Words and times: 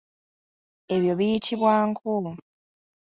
Ebyo 0.95 1.13
biyitibwa 1.19 1.71
nku. 1.87 2.13